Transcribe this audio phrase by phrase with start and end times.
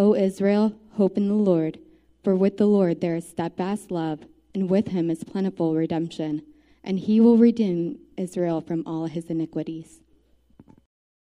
[0.00, 1.80] O Israel, hope in the Lord,
[2.22, 4.20] for with the Lord there is steadfast love,
[4.54, 6.42] and with him is plentiful redemption,
[6.84, 9.98] and he will redeem Israel from all his iniquities.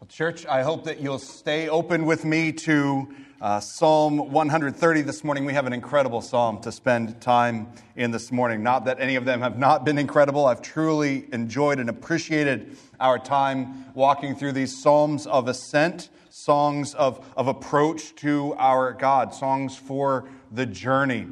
[0.02, 3.08] Well, church, I hope that you'll stay open with me to
[3.40, 5.46] uh, Psalm 130 this morning.
[5.46, 8.64] We have an incredible psalm to spend time in this morning.
[8.64, 10.46] Not that any of them have not been incredible.
[10.46, 17.20] I've truly enjoyed and appreciated our time walking through these psalms of ascent, songs of,
[17.36, 21.26] of approach to our God, songs for the journey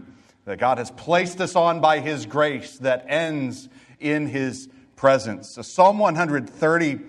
[0.45, 5.49] that God has placed us on by His grace that ends in His presence.
[5.49, 6.99] So Psalm 130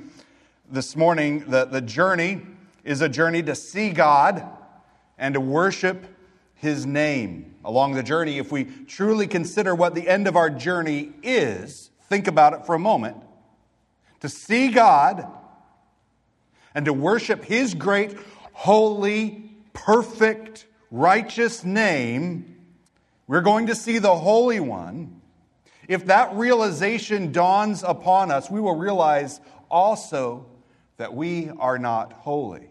[0.71, 2.43] this morning, the, the journey
[2.85, 4.47] is a journey to see God
[5.17, 6.05] and to worship
[6.55, 7.55] His name.
[7.65, 12.29] Along the journey, if we truly consider what the end of our journey is, think
[12.29, 13.17] about it for a moment.
[14.21, 15.27] To see God
[16.77, 18.15] and to worship His great,
[18.53, 22.55] holy, perfect, righteous name,
[23.27, 25.23] we're going to see the Holy One.
[25.89, 30.47] If that realization dawns upon us, we will realize also
[30.99, 32.69] that we are not holy.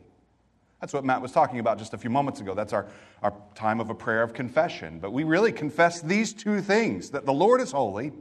[0.81, 2.53] That's what Matt was talking about just a few moments ago.
[2.53, 2.85] That's our,
[3.23, 4.99] our time of a prayer of confession.
[4.99, 8.11] But we really confess these two things that the Lord is holy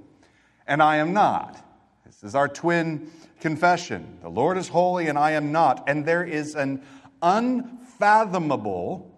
[0.67, 1.64] and I am not.
[2.15, 4.19] This is our twin confession.
[4.23, 5.89] The Lord is holy and I am not.
[5.89, 6.81] And there is an
[7.21, 9.13] unfathomable,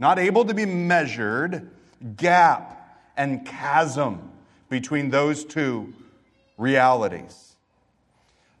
[0.00, 1.70] not able to be measured,
[2.16, 4.32] gap and chasm
[4.68, 5.94] between those two
[6.58, 7.56] realities.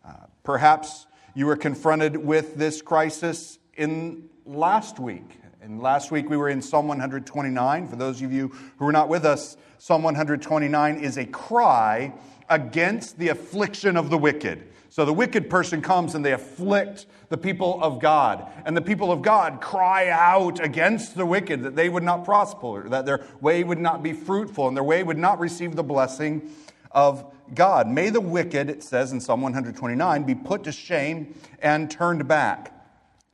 [0.06, 0.12] Uh,
[0.44, 5.40] perhaps you were confronted with this crisis in last week.
[5.60, 7.88] And last week we were in Psalm 129.
[7.88, 12.12] For those of you who were not with us, Psalm 129 is a cry
[12.52, 14.68] against the affliction of the wicked.
[14.90, 18.46] So the wicked person comes and they afflict the people of God.
[18.66, 22.86] And the people of God cry out against the wicked that they would not prosper,
[22.90, 26.50] that their way would not be fruitful, and their way would not receive the blessing
[26.90, 27.24] of
[27.54, 27.88] God.
[27.88, 32.78] May the wicked, it says in Psalm 129, be put to shame and turned back.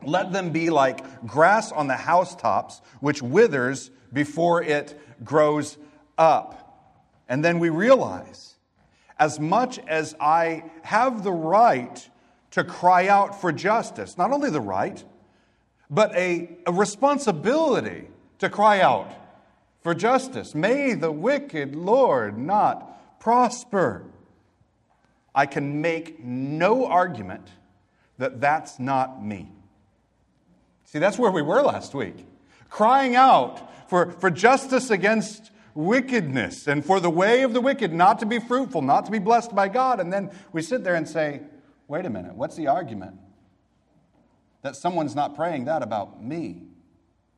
[0.04, 5.76] Let them be like grass on the housetops, which withers before it grows
[6.16, 6.54] up.
[7.28, 8.47] And then we realize,
[9.18, 12.08] as much as I have the right
[12.52, 15.02] to cry out for justice, not only the right,
[15.90, 18.08] but a, a responsibility
[18.38, 19.10] to cry out
[19.82, 20.54] for justice.
[20.54, 24.04] May the wicked Lord not prosper.
[25.34, 27.48] I can make no argument
[28.18, 29.50] that that's not me.
[30.84, 32.26] See, that's where we were last week.
[32.70, 38.18] Crying out for, for justice against wickedness and for the way of the wicked not
[38.20, 40.00] to be fruitful, not to be blessed by God.
[40.00, 41.42] And then we sit there and say,
[41.86, 43.16] wait a minute, what's the argument?
[44.62, 46.64] That someone's not praying that about me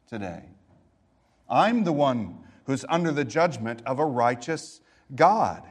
[0.09, 0.43] today.
[1.49, 4.81] I'm the one who's under the judgment of a righteous
[5.15, 5.65] God.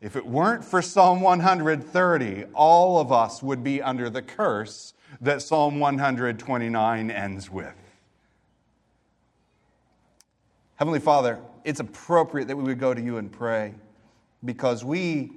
[0.00, 5.42] If it weren't for Psalm 130, all of us would be under the curse that
[5.42, 7.74] Psalm 129 ends with.
[10.78, 13.74] Heavenly Father, it's appropriate that we would go to you and pray
[14.44, 15.32] because we,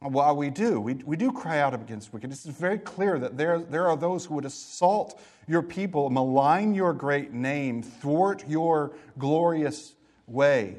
[0.00, 0.80] well, we do.
[0.80, 2.46] We, we do cry out against wickedness.
[2.46, 6.92] It's very clear that there, there are those who would assault your people, malign your
[6.92, 9.94] great name, thwart your glorious
[10.28, 10.76] way.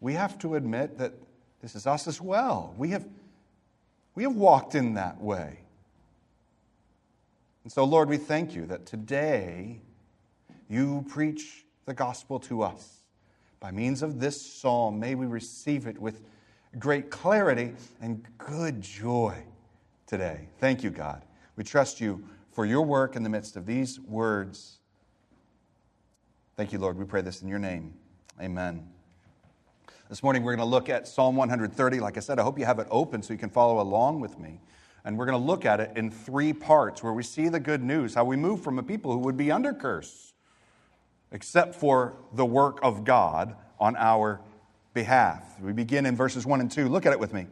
[0.00, 1.12] We have to admit that
[1.60, 2.72] this is us as well.
[2.78, 3.04] We have,
[4.14, 5.58] we have walked in that way.
[7.64, 9.80] And so, Lord, we thank you that today
[10.68, 13.02] you preach the gospel to us.
[13.60, 16.22] By means of this psalm, may we receive it with
[16.78, 19.36] great clarity and good joy
[20.06, 20.48] today.
[20.58, 21.22] Thank you, God.
[21.56, 24.78] We trust you for your work in the midst of these words.
[26.56, 26.98] Thank you, Lord.
[26.98, 27.94] We pray this in your name.
[28.40, 28.88] Amen.
[30.08, 32.00] This morning we're going to look at Psalm 130.
[32.00, 34.38] Like I said, I hope you have it open so you can follow along with
[34.38, 34.60] me.
[35.04, 37.82] And we're going to look at it in three parts where we see the good
[37.82, 40.31] news, how we move from a people who would be under curse,
[41.32, 44.40] except for the work of God on our
[44.94, 45.60] behalf.
[45.60, 46.88] We begin in verses 1 and 2.
[46.88, 47.46] Look at it with me.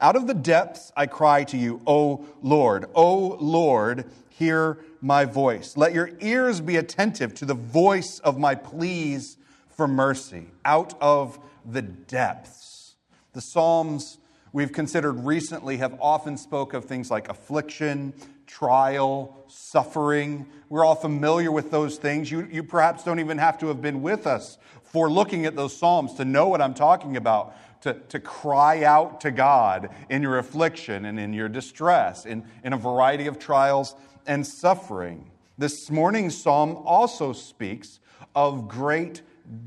[0.00, 2.86] Out of the depths I cry to you, O Lord.
[2.94, 5.76] O Lord, hear my voice.
[5.76, 9.36] Let your ears be attentive to the voice of my pleas
[9.68, 12.94] for mercy out of the depths.
[13.32, 14.18] The Psalms
[14.52, 18.14] we've considered recently have often spoke of things like affliction,
[18.46, 20.46] trial, suffering.
[20.68, 22.30] We're all familiar with those things.
[22.30, 25.76] You, you perhaps don't even have to have been with us for looking at those
[25.76, 30.38] Psalms to know what I'm talking about, to, to cry out to God in your
[30.38, 33.94] affliction and in your distress, in, in a variety of trials
[34.26, 35.30] and suffering.
[35.58, 38.00] This morning's Psalm also speaks
[38.34, 39.22] of great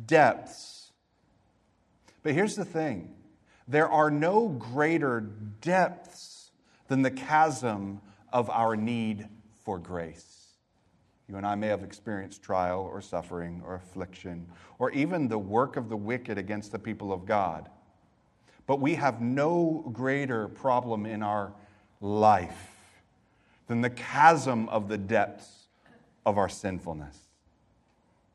[0.05, 0.91] depths.
[2.23, 3.13] But here's the thing
[3.67, 5.21] there are no greater
[5.61, 6.51] depths
[6.87, 9.27] than the chasm of our need
[9.63, 10.39] for grace.
[11.27, 14.47] You and I may have experienced trial or suffering or affliction
[14.79, 17.69] or even the work of the wicked against the people of God.
[18.65, 21.53] But we have no greater problem in our
[22.01, 22.71] life
[23.67, 25.67] than the chasm of the depths
[26.25, 27.28] of our sinfulness.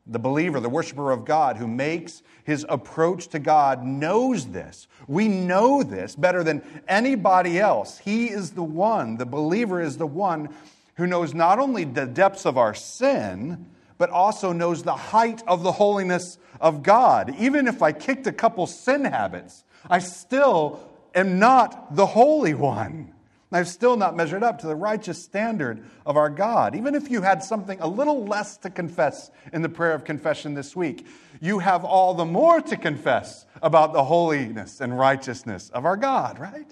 [0.07, 4.87] The believer, the worshiper of God who makes his approach to God knows this.
[5.07, 7.97] We know this better than anybody else.
[7.97, 10.49] He is the one, the believer is the one
[10.97, 13.65] who knows not only the depths of our sin,
[13.97, 17.35] but also knows the height of the holiness of God.
[17.39, 20.79] Even if I kicked a couple sin habits, I still
[21.15, 23.14] am not the Holy One.
[23.55, 26.75] I've still not measured up to the righteous standard of our God.
[26.75, 30.55] Even if you had something a little less to confess in the prayer of confession
[30.55, 31.07] this week,
[31.39, 36.37] you have all the more to confess about the holiness and righteousness of our God,
[36.37, 36.69] right?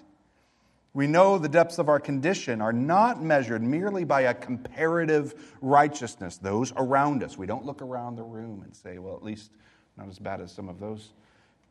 [0.94, 6.36] We know the depths of our condition are not measured merely by a comparative righteousness,
[6.36, 7.38] those around us.
[7.38, 9.52] We don't look around the room and say, well, at least
[9.96, 11.14] not as bad as some of those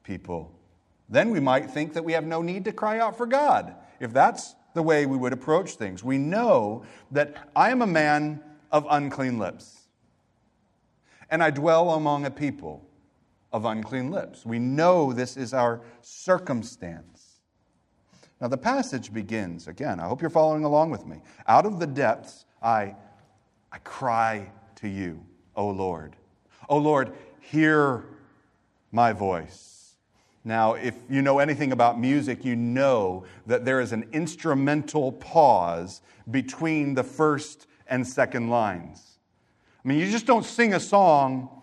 [0.04, 0.50] people.
[1.10, 3.74] Then we might think that we have no need to cry out for God.
[4.00, 6.02] If that's the way we would approach things.
[6.02, 9.88] We know that I am a man of unclean lips,
[11.30, 12.86] and I dwell among a people
[13.52, 14.46] of unclean lips.
[14.46, 17.40] We know this is our circumstance.
[18.40, 20.00] Now, the passage begins again.
[20.00, 21.20] I hope you're following along with me.
[21.46, 22.96] Out of the depths, I,
[23.70, 26.16] I cry to you, O Lord.
[26.68, 28.04] O Lord, hear
[28.90, 29.81] my voice.
[30.44, 36.02] Now, if you know anything about music, you know that there is an instrumental pause
[36.30, 39.18] between the first and second lines.
[39.84, 41.62] I mean, you just don't sing a song,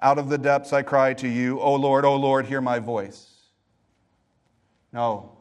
[0.00, 3.32] Out of the depths I cry to you, O Lord, O Lord, hear my voice.
[4.92, 5.32] No,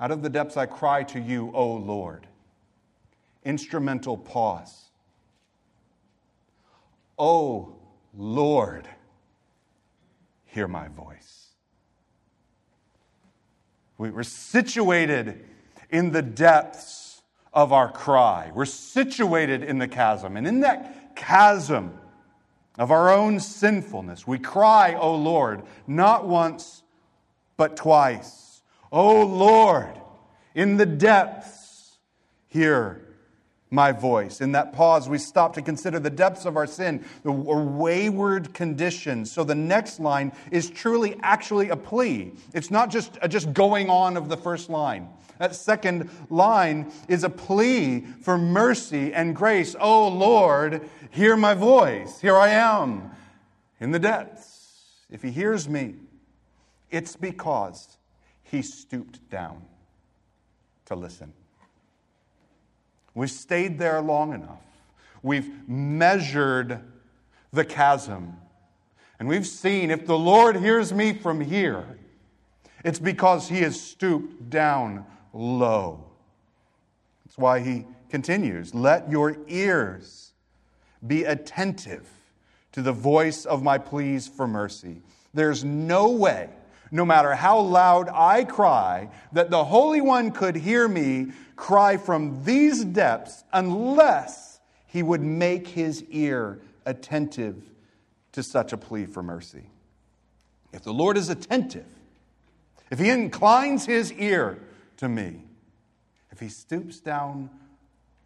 [0.00, 2.26] out of the depths I cry to you, O Lord.
[3.44, 4.90] Instrumental pause.
[7.18, 7.76] O
[8.14, 8.88] Lord,
[10.44, 11.41] hear my voice.
[13.98, 15.44] We're situated
[15.90, 17.22] in the depths
[17.52, 18.50] of our cry.
[18.54, 20.36] We're situated in the chasm.
[20.36, 21.98] And in that chasm
[22.78, 26.82] of our own sinfulness, we cry, O Lord, not once,
[27.56, 28.62] but twice.
[28.90, 30.00] O Lord,
[30.54, 31.98] in the depths,
[32.48, 33.11] hear
[33.72, 34.40] my voice.
[34.40, 39.24] In that pause, we stop to consider the depths of our sin, the wayward condition.
[39.24, 42.32] So the next line is truly actually a plea.
[42.52, 45.08] It's not just a just going on of the first line.
[45.38, 49.74] That second line is a plea for mercy and grace.
[49.80, 52.20] Oh Lord, hear my voice.
[52.20, 53.10] Here I am
[53.80, 54.82] in the depths.
[55.10, 55.94] If he hears me,
[56.90, 57.96] it's because
[58.44, 59.62] he stooped down
[60.86, 61.32] to listen.
[63.14, 64.62] We've stayed there long enough.
[65.22, 66.80] We've measured
[67.52, 68.36] the chasm.
[69.18, 71.98] And we've seen if the Lord hears me from here,
[72.84, 76.04] it's because he has stooped down low.
[77.24, 80.32] That's why he continues Let your ears
[81.06, 82.08] be attentive
[82.72, 85.02] to the voice of my pleas for mercy.
[85.34, 86.48] There's no way,
[86.92, 92.44] no matter how loud I cry, that the Holy One could hear me cry from
[92.44, 97.70] these depths unless he would make his ear attentive
[98.32, 99.64] to such a plea for mercy.
[100.72, 101.86] If the Lord is attentive,
[102.90, 104.58] if he inclines his ear
[104.98, 105.44] to me,
[106.30, 107.48] if he stoops down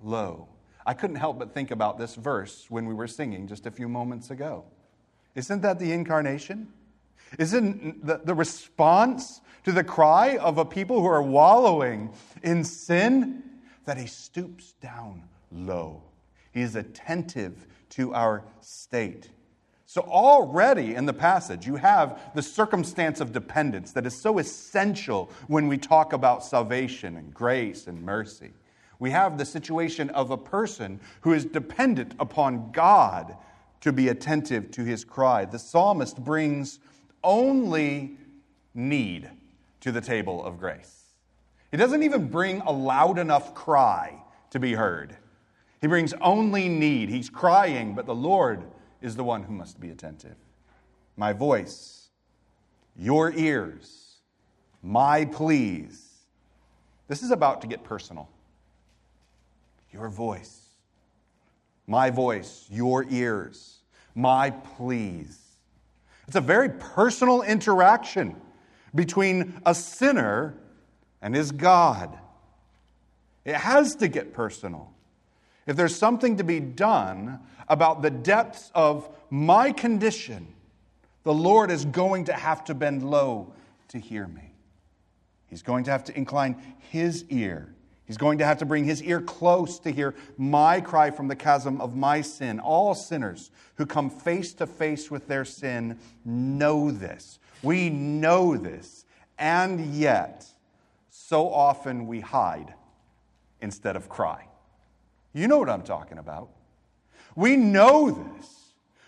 [0.03, 0.49] low,
[0.85, 3.89] I couldn't help but think about this verse when we were singing just a few
[3.89, 4.65] moments ago.
[5.37, 6.73] Isn't that the incarnation?
[7.39, 13.43] Isn't the, the response to the cry of a people who are wallowing in sin
[13.85, 16.03] that he stoops down low?
[16.53, 19.31] He is attentive to our state.
[19.89, 25.31] So, already in the passage, you have the circumstance of dependence that is so essential
[25.47, 28.53] when we talk about salvation and grace and mercy.
[28.99, 33.37] We have the situation of a person who is dependent upon God
[33.83, 35.45] to be attentive to his cry.
[35.45, 36.81] The psalmist brings
[37.27, 38.17] only
[38.73, 39.29] need
[39.81, 41.03] to the table of grace.
[41.71, 45.17] He doesn't even bring a loud enough cry to be heard.
[45.81, 47.11] He brings only need.
[47.11, 48.65] He's crying, but the Lord
[49.03, 50.37] is the one who must be attentive.
[51.17, 52.09] My voice,
[52.97, 54.17] your ears,
[54.83, 56.15] my pleas.
[57.09, 58.29] This is about to get personal.
[59.93, 60.61] Your voice,
[61.87, 63.79] my voice, your ears,
[64.15, 65.46] my pleas.
[66.27, 68.37] It's a very personal interaction
[68.95, 70.55] between a sinner
[71.23, 72.19] and his God.
[73.45, 74.93] It has to get personal.
[75.67, 80.49] If there's something to be done about the depths of my condition,
[81.23, 83.53] the Lord is going to have to bend low
[83.89, 84.53] to hear me.
[85.49, 87.76] He's going to have to incline his ear.
[88.07, 91.35] He's going to have to bring his ear close to hear my cry from the
[91.35, 92.61] chasm of my sin.
[92.61, 97.41] All sinners who come face to face with their sin know this.
[97.63, 99.05] We know this.
[99.39, 100.47] And yet,
[101.11, 102.75] so often we hide
[103.61, 104.47] instead of cry.
[105.33, 106.51] You know what I'm talking about.
[107.35, 108.57] We know this.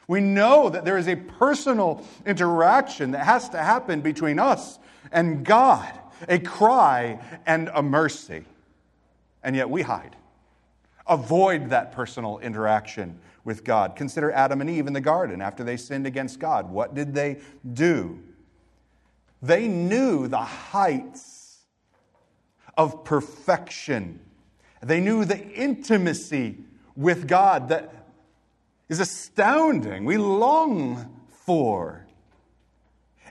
[0.09, 4.79] We know that there is a personal interaction that has to happen between us
[5.13, 5.89] and God,
[6.29, 8.45] a cry and a mercy.
[9.49, 10.15] And yet we hide.
[11.07, 13.97] Avoid that personal interaction with God.
[13.97, 16.71] Consider Adam and Eve in the garden after they sinned against God.
[16.71, 17.39] What did they
[17.73, 18.21] do?
[19.41, 21.61] They knew the heights
[22.77, 24.21] of perfection
[24.83, 26.59] they knew the intimacy
[26.95, 27.93] with God that
[28.89, 32.07] is astounding, we long for.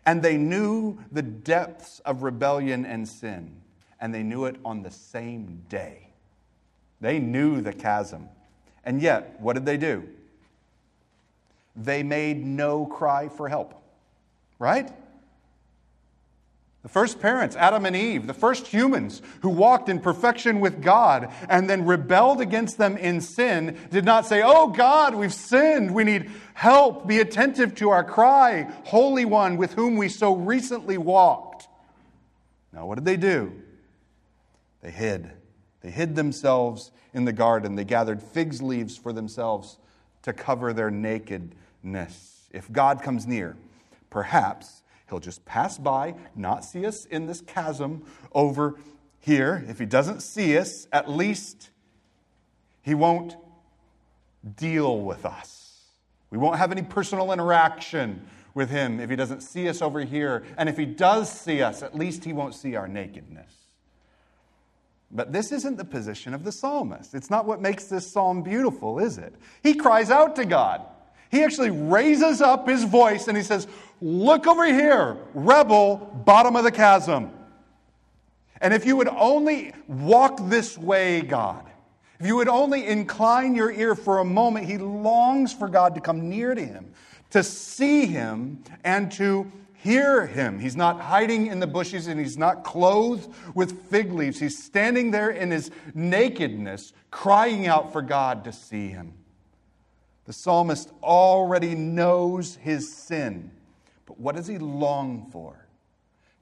[0.05, 3.62] And they knew the depths of rebellion and sin,
[4.00, 6.06] and they knew it on the same day.
[7.01, 8.29] They knew the chasm.
[8.83, 10.07] And yet, what did they do?
[11.75, 13.73] They made no cry for help,
[14.57, 14.89] right?
[16.87, 21.29] The first parents, Adam and Eve, the first humans who walked in perfection with God
[21.49, 25.93] and then rebelled against them in sin, did not say, Oh God, we've sinned.
[25.93, 27.05] We need help.
[27.05, 31.67] Be attentive to our cry, Holy One with whom we so recently walked.
[32.71, 33.51] Now, what did they do?
[34.81, 35.29] They hid.
[35.88, 37.75] They hid themselves in the garden.
[37.75, 39.77] They gathered figs leaves for themselves
[40.24, 42.50] to cover their nakedness.
[42.51, 43.56] If God comes near,
[44.10, 48.03] perhaps He'll just pass by, not see us in this chasm
[48.34, 48.75] over
[49.20, 49.63] here.
[49.70, 51.70] If he doesn't see us, at least
[52.82, 53.38] he won't
[54.58, 55.86] deal with us.
[56.32, 60.44] We won't have any personal interaction with him if he doesn't see us over here.
[60.58, 63.56] And if he does see us, at least he won't see our nakedness.
[65.09, 67.13] But this isn't the position of the psalmist.
[67.13, 69.33] It's not what makes this psalm beautiful, is it?
[69.63, 70.81] He cries out to God.
[71.29, 73.67] He actually raises up his voice and he says,
[74.01, 77.31] Look over here, rebel, bottom of the chasm.
[78.61, 81.65] And if you would only walk this way, God,
[82.19, 86.01] if you would only incline your ear for a moment, he longs for God to
[86.01, 86.91] come near to him,
[87.31, 89.51] to see him, and to
[89.84, 90.60] hear him.
[90.60, 94.39] He's not hiding in the bushes and he's not clothed with fig leaves.
[94.39, 99.13] He's standing there in his nakedness, crying out for God to see him.
[100.25, 103.51] The psalmist already knows his sin,
[104.05, 105.67] but what does he long for?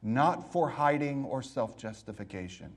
[0.01, 2.73] Not for hiding or self justification.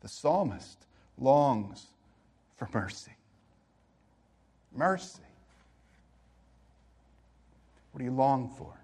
[0.00, 0.86] The psalmist
[1.18, 1.86] longs
[2.56, 3.12] for mercy.
[4.74, 5.22] Mercy.
[7.92, 8.79] What do you long for?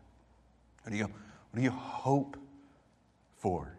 [0.87, 2.37] What do you, what do you hope
[3.38, 3.76] for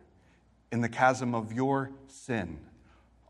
[0.73, 2.59] in the chasm of your sin?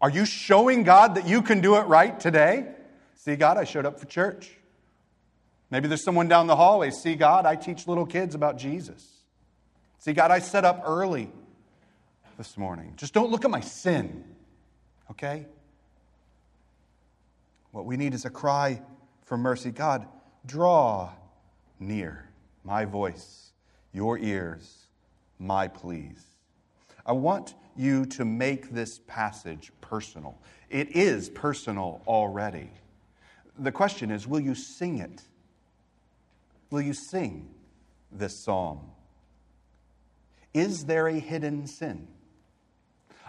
[0.01, 2.69] Are you showing God that you can do it right today?
[3.13, 4.50] See, God, I showed up for church.
[5.69, 6.89] Maybe there's someone down the hallway.
[6.89, 9.07] See, God, I teach little kids about Jesus.
[10.00, 11.29] See, God, I set up early
[12.36, 12.93] this morning.
[12.96, 14.24] Just don't look at my sin,
[15.12, 15.46] okay?
[17.69, 18.81] What we need is a cry
[19.25, 19.69] for mercy.
[19.69, 20.07] God,
[20.48, 21.12] draw
[21.79, 22.27] near
[22.63, 23.46] my voice,
[23.97, 24.87] your ears,
[25.39, 26.23] my pleas.
[27.05, 30.37] I want you to make this passage personal.
[30.69, 32.69] It is personal already
[33.59, 35.21] the question is will you sing it?
[36.69, 37.49] Will you sing
[38.11, 38.79] this psalm?
[40.53, 42.07] Is there a hidden sin?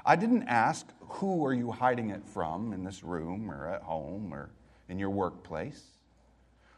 [0.05, 4.33] I didn't ask who are you hiding it from in this room or at home
[4.33, 4.51] or
[4.89, 5.83] in your workplace?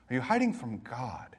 [0.08, 1.36] Are you hiding from God?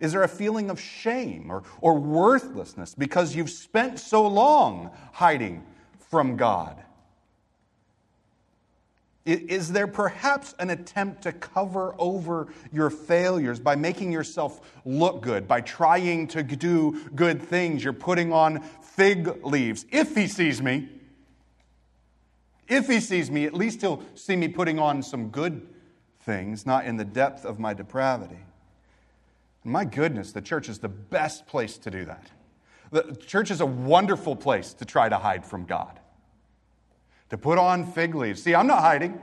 [0.00, 5.64] Is there a feeling of shame or, or worthlessness because you've spent so long hiding
[6.10, 6.82] from God?
[9.24, 15.46] Is there perhaps an attempt to cover over your failures by making yourself look good,
[15.46, 17.84] by trying to do good things?
[17.84, 19.86] You're putting on fig leaves.
[19.92, 20.88] If he sees me,
[22.66, 25.68] if he sees me, at least he'll see me putting on some good
[26.22, 28.38] things, not in the depth of my depravity.
[29.64, 32.30] My goodness, the church is the best place to do that.
[32.90, 36.00] The church is a wonderful place to try to hide from God
[37.32, 38.42] to put on fig leaves.
[38.42, 39.18] See, I'm not hiding.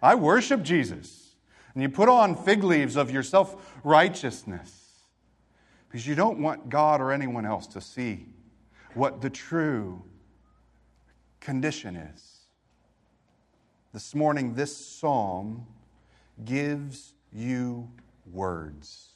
[0.00, 1.34] I worship Jesus.
[1.74, 4.92] And you put on fig leaves of your self righteousness
[5.88, 8.26] because you don't want God or anyone else to see
[8.94, 10.04] what the true
[11.40, 12.42] condition is.
[13.92, 15.66] This morning, this psalm
[16.44, 17.90] gives you
[18.30, 19.11] words.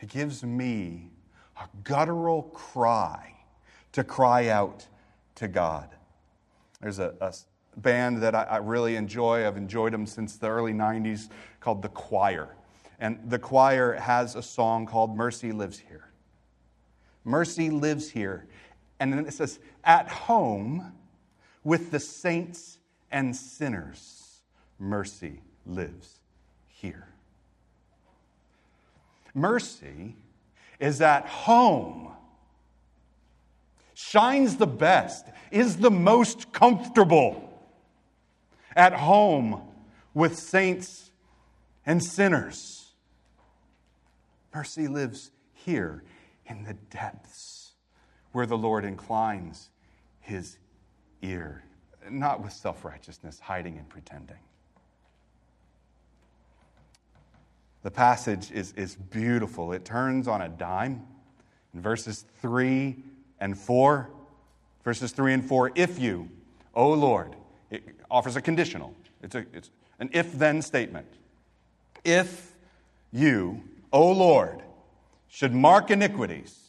[0.00, 1.10] It gives me
[1.56, 3.34] a guttural cry
[3.92, 4.86] to cry out
[5.36, 5.88] to God.
[6.80, 7.32] There's a, a
[7.76, 9.46] band that I, I, really enjoy.
[9.46, 11.28] I've enjoyed them since the early 90s
[11.60, 12.54] called The Choir.
[13.00, 16.08] And The Choir has a song called Mercy Lives Here.
[17.24, 18.46] Mercy lives here.
[19.00, 20.92] And then it says, At home
[21.62, 22.78] with the saints
[23.10, 24.40] and sinners,
[24.78, 26.20] mercy lives
[26.68, 27.08] here.
[29.38, 30.16] Mercy
[30.78, 32.08] is at home
[33.94, 37.68] shines the best, is the most comfortable
[38.76, 39.60] at home
[40.14, 41.10] with saints
[41.84, 42.92] and sinners.
[44.54, 46.04] Mercy lives here
[46.46, 47.72] in the depths
[48.30, 49.70] where the Lord inclines
[50.20, 50.58] his
[51.22, 51.64] ear,
[52.08, 54.38] not with self righteousness, hiding and pretending.
[57.82, 59.72] The passage is, is beautiful.
[59.72, 61.06] It turns on a dime
[61.74, 62.96] in verses 3
[63.40, 64.10] and 4.
[64.84, 66.28] Verses 3 and 4 If you,
[66.74, 67.36] O Lord,
[67.70, 71.06] it offers a conditional, it's, a, it's an if then statement.
[72.04, 72.54] If
[73.12, 74.62] you, O Lord,
[75.28, 76.68] should mark iniquities,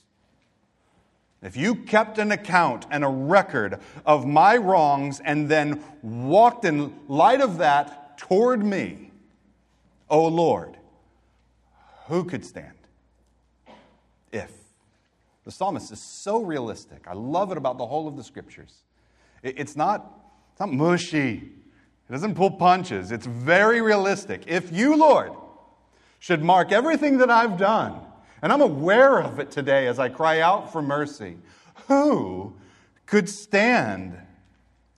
[1.41, 6.93] if you kept an account and a record of my wrongs and then walked in
[7.07, 9.11] light of that toward me,
[10.09, 10.75] O Lord,
[12.09, 12.73] who could stand?
[14.31, 14.51] If.
[15.45, 17.07] The psalmist is so realistic.
[17.07, 18.83] I love it about the whole of the scriptures.
[19.41, 20.11] It's not,
[20.51, 21.53] it's not mushy,
[22.09, 23.11] it doesn't pull punches.
[23.11, 24.43] It's very realistic.
[24.47, 25.31] If you, Lord,
[26.19, 28.01] should mark everything that I've done,
[28.41, 31.37] and I'm aware of it today as I cry out for mercy,
[31.87, 32.53] who
[33.05, 34.17] could stand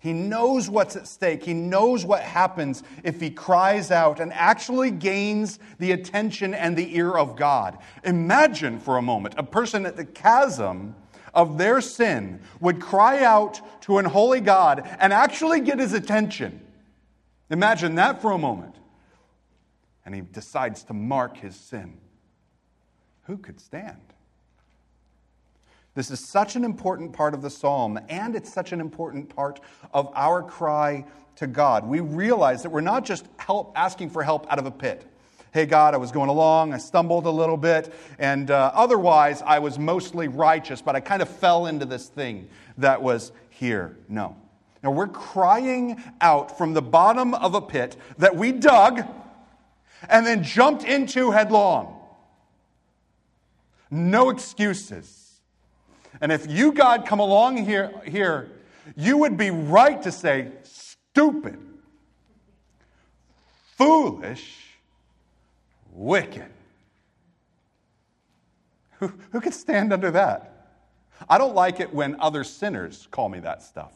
[0.02, 1.44] he knows what's at stake.
[1.44, 6.98] He knows what happens if he cries out and actually gains the attention and the
[6.98, 7.78] ear of God.
[8.04, 10.96] Imagine for a moment a person at the chasm
[11.36, 16.62] of their sin would cry out to an holy God and actually get his attention.
[17.52, 18.74] Imagine that for a moment.
[20.04, 22.00] And he decides to mark his sin.
[23.26, 24.02] Who could stand?
[25.94, 29.60] This is such an important part of the psalm, and it's such an important part
[29.94, 31.86] of our cry to God.
[31.86, 35.06] We realize that we're not just help, asking for help out of a pit.
[35.54, 39.60] Hey, God, I was going along, I stumbled a little bit, and uh, otherwise I
[39.60, 43.98] was mostly righteous, but I kind of fell into this thing that was here.
[44.08, 44.38] No.
[44.82, 49.02] Now, we're crying out from the bottom of a pit that we dug
[50.10, 52.00] and then jumped into headlong.
[53.92, 55.21] No excuses.
[56.22, 58.52] And if you, God, come along here, here,
[58.96, 61.58] you would be right to say, stupid,
[63.76, 64.58] foolish,
[65.92, 66.46] wicked.
[69.00, 70.48] Who, who could stand under that?
[71.28, 73.94] I don't like it when other sinners call me that stuff.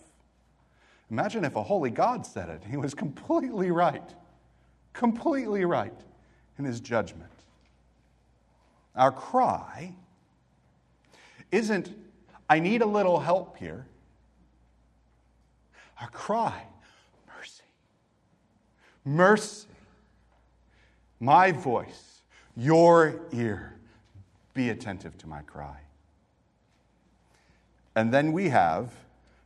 [1.12, 2.64] Imagine if a holy God said it.
[2.68, 4.14] He was completely right,
[4.94, 5.94] completely right
[6.58, 7.30] in his judgment.
[8.96, 9.94] Our cry
[11.52, 11.94] isn't
[12.50, 13.88] I need a little help here.
[16.00, 16.64] Our cry,
[17.28, 17.64] mercy.
[19.04, 19.68] Mercy.
[21.20, 22.22] My voice,
[22.56, 23.78] your ear,
[24.54, 25.78] be attentive to my cry.
[27.96, 28.94] And then we have,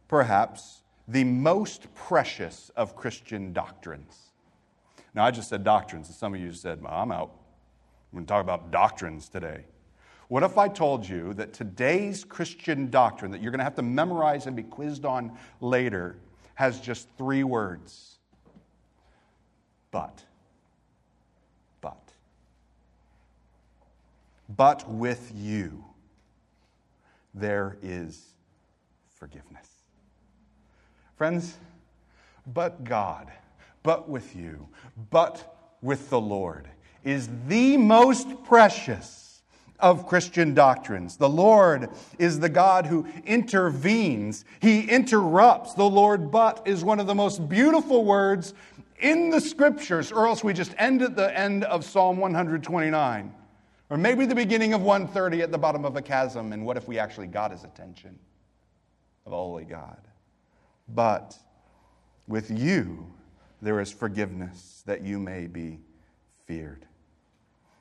[0.08, 4.32] perhaps, the most precious of Christian doctrines.
[5.14, 7.32] Now, I just said doctrines, and some of you said, well, I'm out.
[8.12, 9.66] We're going to talk about doctrines today.
[10.30, 13.82] What if I told you that today's Christian doctrine that you're going to have to
[13.82, 16.16] memorize and be quizzed on later
[16.56, 18.18] has just three words?
[19.92, 20.24] But.
[21.82, 22.14] But.
[24.56, 25.84] But with you,
[27.34, 28.34] there is
[29.18, 29.68] forgiveness.
[31.18, 31.58] Friends,
[32.46, 33.30] but God
[33.84, 34.68] but with you,
[35.10, 36.68] but with the Lord
[37.04, 39.29] is the most precious
[39.80, 41.18] of Christian doctrines.
[41.18, 45.74] The Lord is the God who intervenes, He interrupts.
[45.74, 48.54] The Lord but is one of the most beautiful words
[49.00, 53.34] in the scriptures, or else we just end at the end of Psalm 129.
[53.90, 56.88] Or maybe the beginning of 130 at the bottom of a chasm, and what if
[56.88, 58.20] we actually got his attention
[59.26, 60.00] of holy God?
[60.88, 61.38] But
[62.28, 63.14] with you
[63.62, 65.80] there is forgiveness that you may be
[66.46, 66.86] feared.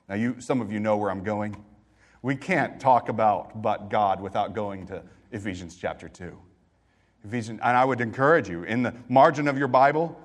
[0.07, 1.55] Now, you, some of you know where I'm going.
[2.21, 6.37] We can't talk about but God without going to Ephesians chapter 2.
[7.25, 10.19] Ephesians, and I would encourage you, in the margin of your Bible,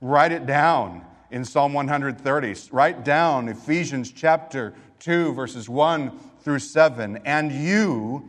[0.00, 2.54] write it down in Psalm 130.
[2.72, 7.20] Write down Ephesians chapter 2, verses 1 through 7.
[7.24, 8.28] And you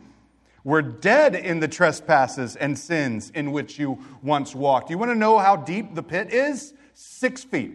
[0.64, 4.90] were dead in the trespasses and sins in which you once walked.
[4.90, 6.74] You want to know how deep the pit is?
[6.94, 7.72] Six feet.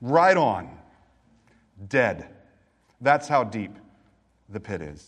[0.00, 0.76] Right on.
[1.88, 2.28] Dead.
[3.02, 3.72] That's how deep
[4.48, 5.06] the pit is.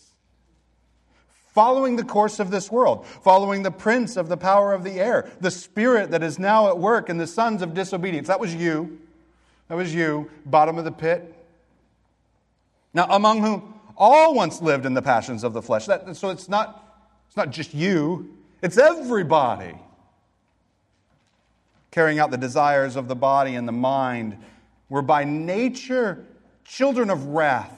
[1.53, 5.31] Following the course of this world, following the prince of the power of the air,
[5.39, 8.27] the spirit that is now at work in the sons of disobedience.
[8.27, 8.99] That was you.
[9.69, 11.33] That was you, bottom of the pit.
[12.93, 15.85] Now, among whom all once lived in the passions of the flesh.
[15.85, 19.73] That, so it's not, it's not just you, it's everybody.
[21.91, 24.37] Carrying out the desires of the body and the mind,
[24.89, 26.25] were by nature
[26.65, 27.74] children of wrath,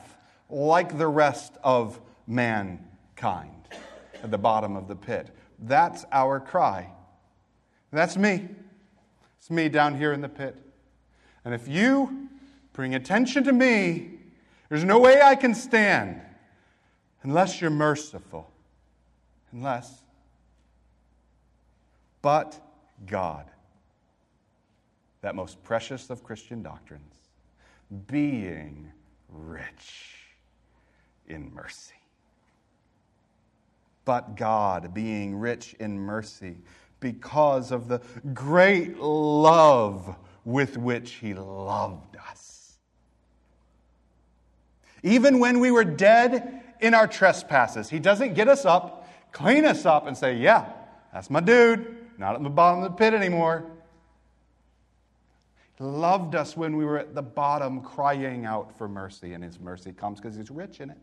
[0.49, 3.51] like the rest of mankind
[4.23, 5.29] at the bottom of the pit.
[5.59, 6.91] That's our cry.
[7.91, 8.47] That's me.
[9.37, 10.55] It's me down here in the pit.
[11.45, 12.29] And if you
[12.73, 14.11] bring attention to me,
[14.69, 16.21] there's no way I can stand
[17.23, 18.51] unless you're merciful.
[19.51, 20.03] Unless.
[22.21, 22.59] But
[23.05, 23.49] God,
[25.21, 27.15] that most precious of Christian doctrines,
[28.07, 28.91] being
[29.29, 30.26] rich
[31.27, 31.93] in mercy.
[34.05, 36.57] But God, being rich in mercy,
[36.99, 38.01] because of the
[38.33, 42.77] great love with which He loved us.
[45.03, 49.85] Even when we were dead in our trespasses, He doesn't get us up, clean us
[49.85, 50.71] up, and say, Yeah,
[51.13, 53.69] that's my dude, not at the bottom of the pit anymore
[55.77, 59.59] He loved us when we were at the bottom crying out for mercy, and his
[59.59, 60.97] mercy comes because he's rich in it.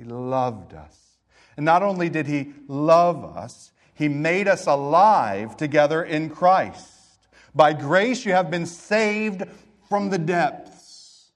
[0.00, 0.98] He loved us.
[1.58, 6.88] And not only did he love us, he made us alive together in Christ.
[7.54, 9.42] By grace, you have been saved
[9.90, 11.32] from the depths.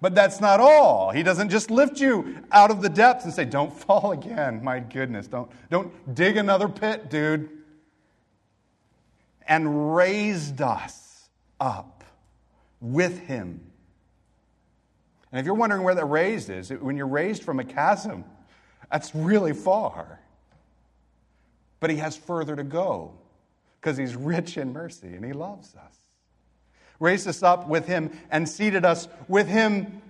[0.00, 1.10] But that's not all.
[1.10, 4.64] He doesn't just lift you out of the depths and say, Don't fall again.
[4.64, 7.50] My goodness, don't, don't dig another pit, dude.
[9.46, 11.28] And raised us
[11.60, 12.02] up
[12.80, 13.69] with him.
[15.32, 18.24] And if you're wondering where that raised is, when you're raised from a chasm,
[18.90, 20.20] that's really far.
[21.78, 23.12] But he has further to go
[23.80, 25.96] because he's rich in mercy and he loves us.
[26.98, 30.02] Raised us up with him and seated us with him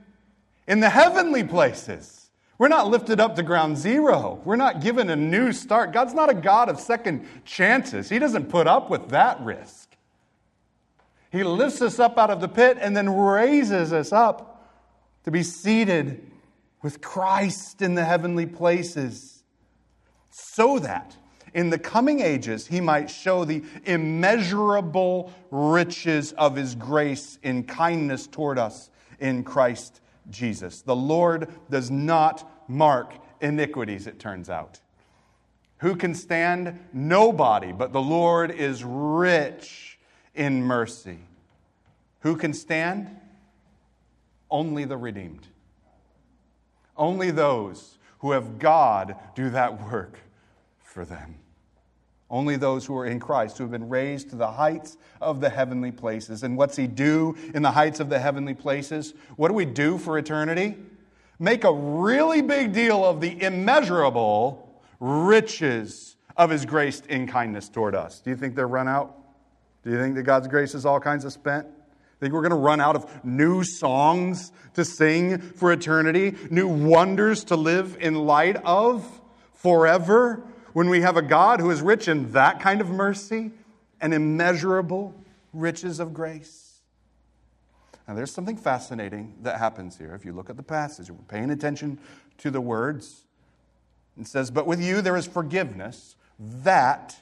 [0.67, 2.31] in the heavenly places.
[2.59, 4.41] We're not lifted up to ground zero.
[4.45, 5.93] We're not given a new start.
[5.93, 8.09] God's not a God of second chances.
[8.09, 9.89] He doesn't put up with that risk.
[11.31, 14.50] He lifts us up out of the pit and then raises us up
[15.31, 16.29] to be seated
[16.83, 19.45] with Christ in the heavenly places,
[20.31, 21.17] so that
[21.55, 28.27] in the coming ages he might show the immeasurable riches of his grace in kindness
[28.27, 28.91] toward us
[29.21, 30.83] in Christ Jesus.
[30.83, 34.81] The Lord does not mark iniquities, it turns out.
[35.79, 36.79] Who can stand?
[36.93, 39.99] Nobody, but the Lord is rich
[40.35, 41.19] in mercy.
[42.21, 43.20] Who can stand?
[44.51, 45.47] Only the redeemed.
[46.97, 50.19] Only those who have God do that work
[50.83, 51.37] for them.
[52.31, 55.51] Only those who are in Christ, who have been raised to the heights of the
[55.51, 56.43] heavenly places.
[56.43, 59.15] And what's He do in the heights of the heavenly places?
[59.37, 60.77] What do we do for eternity?
[61.39, 67.95] Make a really big deal of the immeasurable riches of His grace in kindness toward
[67.95, 68.21] us.
[68.21, 69.17] Do you think they're run out?
[69.83, 71.67] Do you think that God's grace is all kinds of spent?
[72.21, 77.45] Think we're going to run out of new songs to sing for eternity, new wonders
[77.45, 79.21] to live in light of
[79.55, 80.43] forever
[80.75, 83.53] when we have a God who is rich in that kind of mercy
[84.03, 85.15] and immeasurable
[85.55, 86.81] riches of grace?
[88.07, 90.15] Now, there's something fascinating that happens here.
[90.15, 91.99] If you look at the passage, we're paying attention
[92.39, 93.23] to the words.
[94.19, 97.17] It says, But with you there is forgiveness that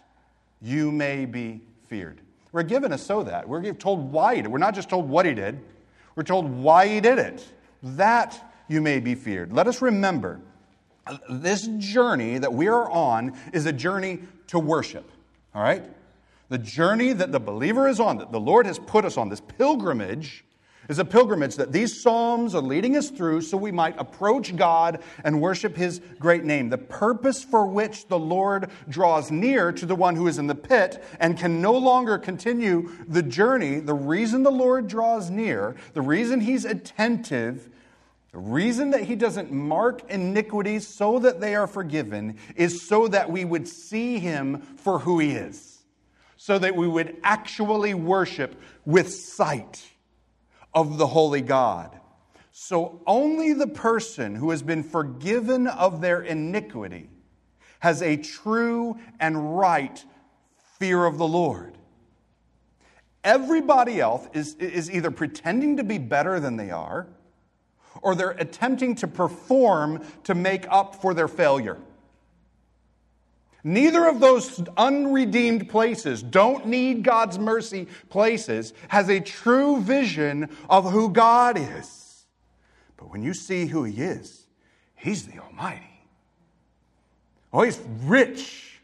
[0.61, 2.21] you may be feared.
[2.53, 3.49] We're given us so that.
[3.49, 4.51] We're told why he did.
[4.51, 5.61] We're not just told what he did,
[6.15, 7.47] we're told why he did it.
[7.83, 9.53] That you may be feared.
[9.53, 10.41] Let us remember
[11.07, 15.11] uh, this journey that we are on is a journey to worship.
[15.55, 15.85] All right?
[16.49, 19.41] The journey that the believer is on, that the Lord has put us on, this
[19.41, 20.45] pilgrimage,
[20.89, 25.03] is a pilgrimage that these Psalms are leading us through so we might approach God
[25.23, 26.71] and worship His great name.
[26.71, 30.55] The purpose for which the Lord draws near to the one who is in the
[30.55, 36.03] pit and can no longer continue the journey, the reason the Lord draws near, the
[36.03, 37.69] reason He's attentive,
[38.33, 43.31] the reason that He doesn't mark iniquities so that they are forgiven is so that
[43.31, 45.83] we would see Him for who He is,
[46.39, 49.88] so that we would actually worship with sight
[50.79, 51.99] of the holy God.
[52.53, 57.11] So only the person who has been forgiven of their iniquity
[57.81, 60.05] has a true and right
[60.79, 61.77] fear of the Lord.
[63.25, 67.09] Everybody else is, is either pretending to be better than they are,
[68.01, 71.79] or they're attempting to perform to make up for their failure.
[73.65, 80.91] Neither of those unredeemed places, don't need God's mercy places, has a true vision of
[80.91, 82.27] who God is.
[82.97, 84.47] But when you see who He is,
[84.95, 86.03] He's the Almighty.
[87.53, 88.81] Oh, He's rich,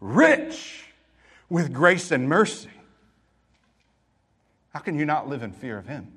[0.00, 0.84] rich
[1.48, 2.70] with grace and mercy.
[4.70, 6.12] How can you not live in fear of Him?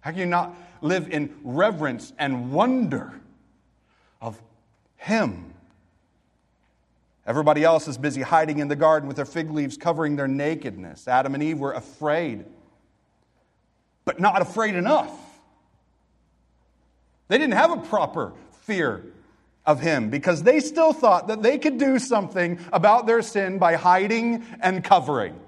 [0.00, 3.20] How can you not live in reverence and wonder
[4.20, 4.40] of
[4.96, 5.52] Him?
[7.26, 11.08] Everybody else is busy hiding in the garden with their fig leaves covering their nakedness.
[11.08, 12.44] Adam and Eve were afraid,
[14.04, 15.12] but not afraid enough.
[17.28, 19.04] They didn't have a proper fear
[19.64, 23.74] of him because they still thought that they could do something about their sin by
[23.74, 25.38] hiding and covering.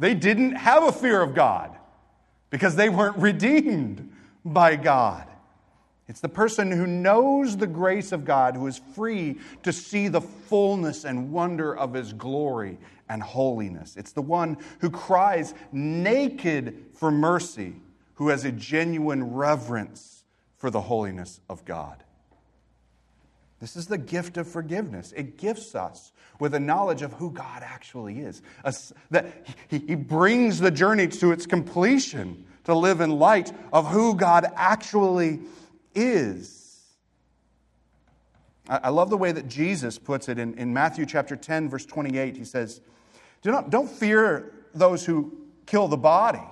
[0.00, 1.76] They didn't have a fear of God
[2.50, 4.12] because they weren't redeemed
[4.44, 5.28] by God.
[6.12, 10.20] It's the person who knows the grace of God who is free to see the
[10.20, 12.76] fullness and wonder of his glory
[13.08, 13.96] and holiness.
[13.96, 17.76] It's the one who cries naked for mercy,
[18.16, 20.24] who has a genuine reverence
[20.58, 22.04] for the holiness of God.
[23.60, 25.14] This is the gift of forgiveness.
[25.16, 28.42] It gifts us with a knowledge of who God actually is.
[29.10, 29.32] that
[29.70, 35.36] he brings the journey to its completion to live in light of who God actually
[35.36, 35.61] is.
[38.68, 42.36] I love the way that Jesus puts it in, in Matthew chapter 10, verse 28.
[42.36, 42.80] He says,
[43.42, 46.42] Do not, Don't fear those who kill the body,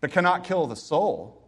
[0.00, 1.42] but cannot kill the soul.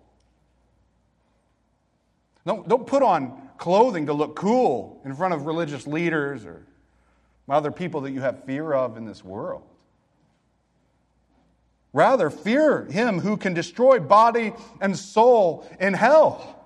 [2.46, 6.66] Don't, don't put on clothing to look cool in front of religious leaders or
[7.48, 9.62] other people that you have fear of in this world.
[11.94, 16.60] Rather, fear him who can destroy body and soul in hell.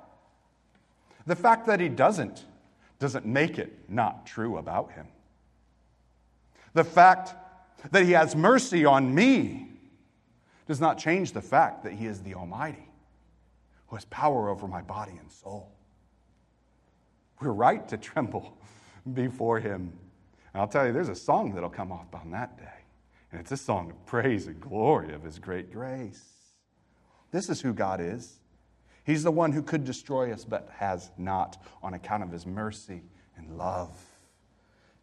[1.27, 2.45] The fact that he doesn't
[2.99, 5.07] doesn't make it not true about him.
[6.73, 7.35] The fact
[7.93, 9.69] that he has mercy on me
[10.67, 12.89] does not change the fact that he is the Almighty
[13.89, 15.71] who has power over my body and soul.
[17.41, 18.57] We're right to tremble
[19.13, 19.93] before him.
[20.55, 22.78] And I'll tell you, there's a song that'll come off on that day.
[23.31, 26.23] And it's a song of praise and glory of His great grace.
[27.31, 28.39] This is who God is.
[29.05, 33.03] He's the one who could destroy us, but has not on account of His mercy
[33.37, 33.99] and love.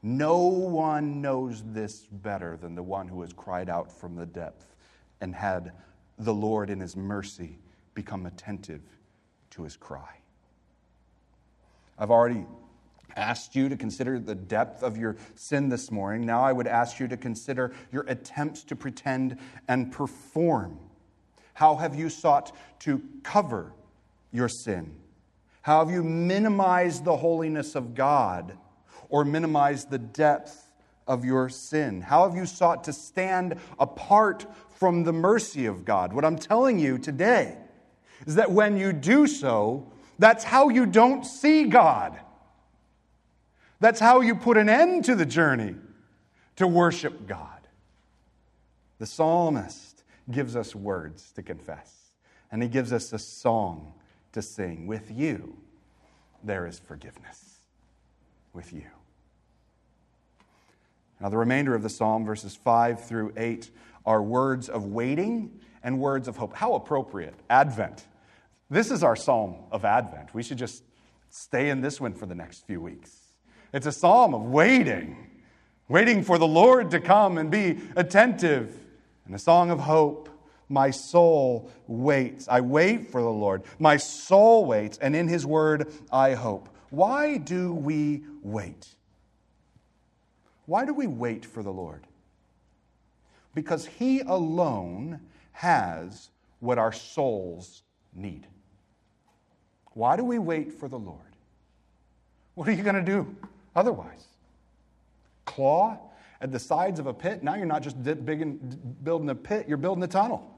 [0.02, 4.76] No one knows this better than the one who has cried out from the depth
[5.22, 5.72] and had
[6.18, 7.58] the Lord in His mercy
[7.94, 8.82] become attentive
[9.52, 10.20] to His cry.
[11.98, 12.46] I've already
[13.16, 16.26] asked you to consider the depth of your sin this morning.
[16.26, 20.80] Now I would ask you to consider your attempts to pretend and perform.
[21.54, 23.74] How have you sought to cover
[24.32, 24.96] your sin?
[25.62, 28.58] How have you minimized the holiness of God
[29.10, 30.72] or minimized the depth
[31.08, 32.02] of your sin?
[32.02, 36.14] How have you sought to stand apart from the mercy of God?
[36.14, 37.58] What I'm telling you today
[38.28, 42.20] is that when you do so, that's how you don't see God.
[43.80, 45.76] That's how you put an end to the journey
[46.56, 47.68] to worship God.
[49.00, 52.12] The psalmist gives us words to confess,
[52.52, 53.94] and he gives us a song
[54.32, 54.88] to sing.
[54.88, 55.58] With you,
[56.44, 57.60] there is forgiveness.
[58.54, 58.86] With you.
[61.20, 63.70] Now, the remainder of the psalm, verses 5 through 8,
[64.06, 66.56] are words of waiting and words of hope.
[66.56, 67.36] How appropriate.
[67.50, 68.06] Advent.
[68.70, 70.34] This is our psalm of Advent.
[70.34, 70.84] We should just
[71.30, 73.25] stay in this one for the next few weeks.
[73.76, 75.26] It's a psalm of waiting
[75.90, 78.74] waiting for the Lord to come and be attentive.
[79.26, 80.30] And a song of hope.
[80.70, 82.48] My soul waits.
[82.48, 83.64] I wait for the Lord.
[83.78, 86.70] My soul waits, and in his word I hope.
[86.90, 88.88] Why do we wait?
[90.66, 92.08] Why do we wait for the Lord?
[93.54, 95.20] Because he alone
[95.52, 96.30] has
[96.62, 97.84] what our souls
[98.16, 98.48] need.
[99.94, 101.20] Why do we wait for the Lord?
[102.56, 103.36] What are you going to do
[103.76, 104.26] otherwise?
[105.46, 106.00] Claw
[106.42, 107.44] at the sides of a pit?
[107.44, 110.52] Now you're not just building a pit, you're building a tunnel.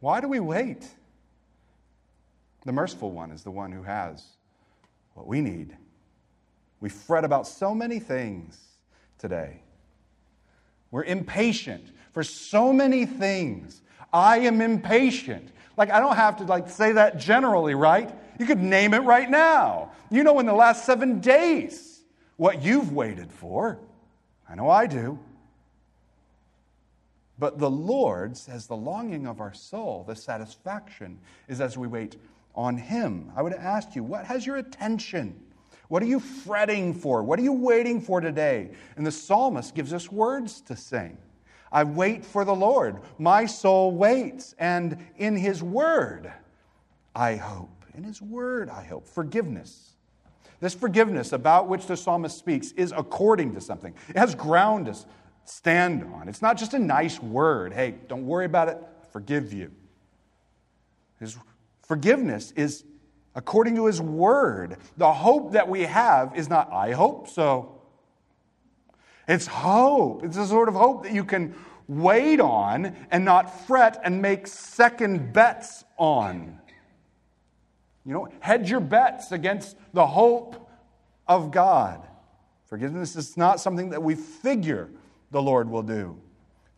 [0.00, 0.86] Why do we wait?
[2.64, 4.24] The merciful one is the one who has
[5.14, 5.76] what we need.
[6.80, 8.58] We fret about so many things
[9.18, 9.62] today.
[10.90, 13.82] We're impatient for so many things.
[14.12, 15.52] I am impatient.
[15.76, 18.12] Like I don't have to like say that generally, right?
[18.42, 19.92] You could name it right now.
[20.10, 22.02] You know in the last 7 days
[22.38, 23.78] what you've waited for.
[24.50, 25.16] I know I do.
[27.38, 32.16] But the Lord says the longing of our soul, the satisfaction, is as we wait
[32.56, 33.30] on Him.
[33.36, 35.40] I would ask you, what has your attention?
[35.86, 37.22] What are you fretting for?
[37.22, 38.70] What are you waiting for today?
[38.96, 41.16] And the psalmist gives us words to sing.
[41.70, 43.02] I wait for the Lord.
[43.20, 44.56] My soul waits.
[44.58, 46.32] And in His word,
[47.14, 47.68] I hope.
[47.94, 49.06] In His word, I hope.
[49.06, 49.92] Forgiveness.
[50.60, 54.96] This forgiveness about which the psalmist speaks is according to something, it has ground to
[55.44, 56.28] stand on.
[56.28, 57.72] It's not just a nice word.
[57.72, 58.78] Hey, don't worry about it.
[58.80, 59.72] I forgive you.
[61.18, 61.36] His
[61.82, 62.84] forgiveness is
[63.34, 64.76] according to his word.
[64.96, 67.80] The hope that we have is not, I hope so.
[69.28, 70.24] It's hope.
[70.24, 71.54] It's a sort of hope that you can
[71.88, 76.60] wait on and not fret and make second bets on.
[78.04, 80.68] You know, hedge your bets against the hope
[81.26, 82.06] of God.
[82.66, 84.90] Forgiveness is not something that we figure
[85.30, 86.18] the Lord will do.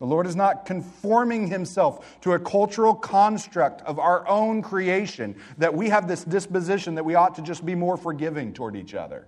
[0.01, 5.73] The Lord is not conforming himself to a cultural construct of our own creation that
[5.73, 9.27] we have this disposition that we ought to just be more forgiving toward each other.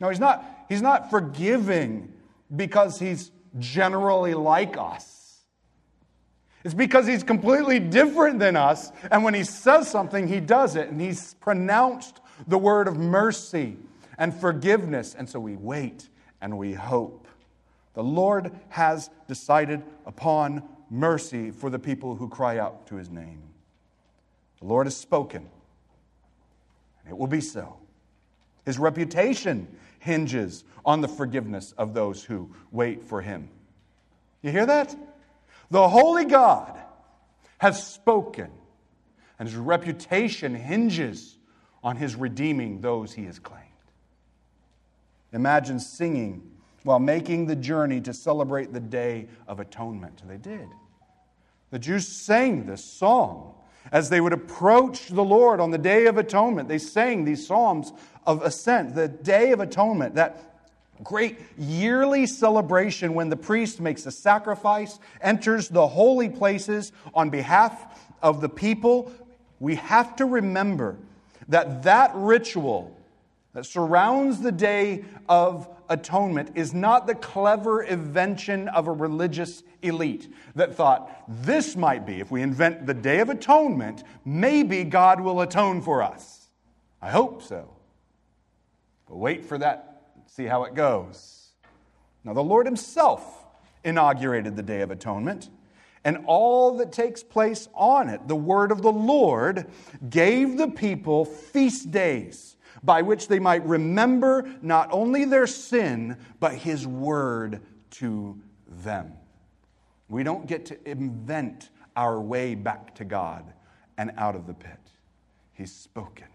[0.00, 2.12] No, he's not, he's not forgiving
[2.54, 5.17] because he's generally like us.
[6.64, 10.88] It's because he's completely different than us, and when he says something, he does it,
[10.88, 13.76] and he's pronounced the word of mercy
[14.18, 16.08] and forgiveness, and so we wait
[16.40, 17.28] and we hope.
[17.94, 23.42] The Lord has decided upon mercy for the people who cry out to his name.
[24.60, 25.48] The Lord has spoken.
[27.02, 27.76] and It will be so.
[28.64, 29.68] His reputation
[30.00, 33.48] hinges on the forgiveness of those who wait for him.
[34.42, 34.94] You hear that?
[35.70, 36.78] The holy God
[37.58, 38.50] has spoken,
[39.38, 41.36] and his reputation hinges
[41.82, 43.64] on his redeeming those he has claimed.
[45.32, 46.50] Imagine singing
[46.84, 50.22] while making the journey to celebrate the Day of Atonement.
[50.26, 50.68] They did.
[51.70, 53.54] The Jews sang this song
[53.92, 56.68] as they would approach the Lord on the Day of Atonement.
[56.68, 57.92] They sang these psalms
[58.26, 60.47] of ascent, the Day of Atonement, that
[61.02, 68.02] great yearly celebration when the priest makes a sacrifice, enters the holy places on behalf
[68.22, 69.12] of the people.
[69.60, 70.96] We have to remember
[71.48, 72.94] that that ritual
[73.54, 80.32] that surrounds the Day of atonement is not the clever invention of a religious elite
[80.54, 85.40] that thought this might be, if we invent the Day of Atonement, maybe God will
[85.40, 86.48] atone for us.
[87.00, 87.70] I hope so.
[89.08, 89.87] But wait for that,
[90.28, 91.52] see how it goes.
[92.24, 93.46] Now, the Lord Himself
[93.84, 95.50] inaugurated the Day of Atonement.
[96.04, 99.66] And all that takes place on it, the word of the Lord
[100.08, 106.54] gave the people feast days by which they might remember not only their sin, but
[106.54, 107.60] his word
[107.90, 108.40] to
[108.84, 109.12] them.
[110.08, 113.52] We don't get to invent our way back to God
[113.96, 114.78] and out of the pit.
[115.52, 116.28] He's spoken.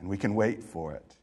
[0.00, 1.13] And we can wait for it.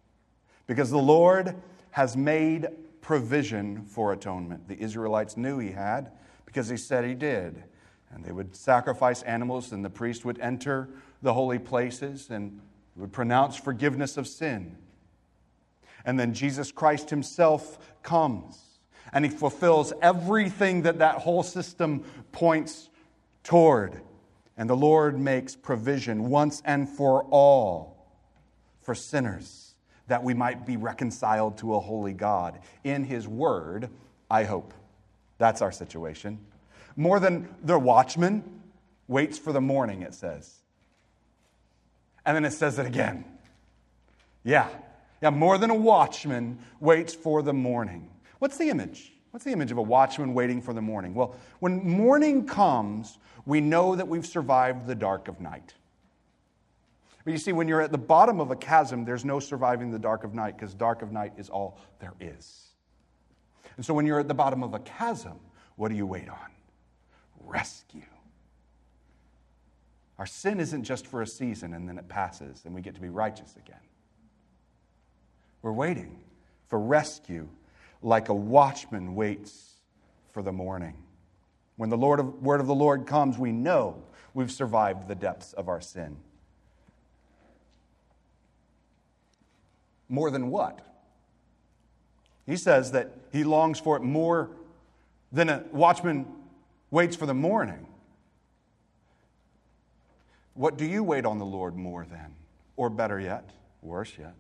[0.72, 1.54] Because the Lord
[1.90, 2.70] has made
[3.02, 4.70] provision for atonement.
[4.70, 6.14] The Israelites knew He had
[6.46, 7.66] because He said He did.
[8.10, 10.88] And they would sacrifice animals, and the priest would enter
[11.22, 12.62] the holy places and
[12.96, 14.78] would pronounce forgiveness of sin.
[16.06, 18.80] And then Jesus Christ himself comes
[19.12, 22.90] and he fulfills everything that that whole system points
[23.44, 24.00] toward.
[24.56, 28.08] And the Lord makes provision once and for all
[28.80, 29.61] for sinners
[30.12, 32.60] that we might be reconciled to a holy God.
[32.84, 33.90] In his word,
[34.30, 34.74] I hope.
[35.38, 36.38] That's our situation.
[36.98, 38.44] More than the watchman
[39.08, 40.54] waits for the morning, it says.
[42.26, 43.24] And then it says it again.
[44.44, 44.68] Yeah,
[45.22, 48.10] Yeah, more than a watchman waits for the morning.
[48.40, 49.14] What's the image?
[49.30, 51.14] What's the image of a watchman waiting for the morning?
[51.14, 55.74] Well, when morning comes, we know that we've survived the dark of night.
[57.24, 60.00] But you see, when you're at the bottom of a chasm, there's no surviving the
[60.00, 62.68] dark of night because dark of night is all there is.
[63.78, 65.40] And so when you're at the bottom of a chasm,
[65.76, 66.38] what do you wait on?
[67.40, 68.02] Rescue.
[70.18, 73.02] Our sin isn't just for a season and then it passes and we get to
[73.02, 73.80] be righteous again.
[75.62, 76.20] We're waiting
[76.68, 77.48] for rescue
[78.02, 79.76] like a watchman waits
[80.32, 80.96] for the morning.
[81.78, 84.04] When the Lord of, word of the Lord comes, we know
[84.34, 86.18] we've survived the depths of our sin.
[90.12, 90.82] More than what?
[92.46, 94.52] He says that he longs for it more
[95.32, 96.28] than a watchman
[96.92, 97.88] waits for the morning.
[100.54, 102.36] What do you wait on the Lord more than?
[102.76, 103.52] Or better yet,
[103.82, 104.34] worse yet,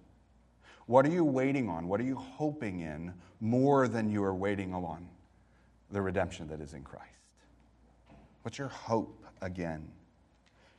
[0.88, 1.88] what are you waiting on?
[1.88, 5.07] What are you hoping in more than you are waiting on
[5.89, 7.07] the redemption that is in Christ?
[8.41, 9.88] What's your hope again?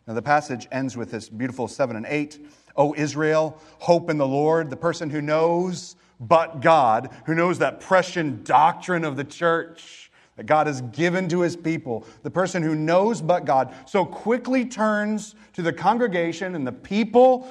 [0.06, 2.46] Now, the passage ends with this beautiful 7 and 8.
[2.76, 7.80] O Israel, hope in the Lord, the person who knows but God, who knows that
[7.80, 12.74] prescient doctrine of the church that God has given to his people, the person who
[12.74, 17.46] knows but God, so quickly turns to the congregation and the people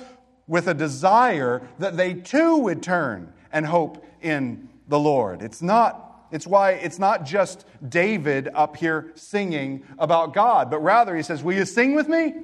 [0.47, 5.41] with a desire that they too would turn and hope in the Lord.
[5.41, 11.15] It's not it's why it's not just David up here singing about God, but rather
[11.15, 12.35] he says, "Will you sing with me?"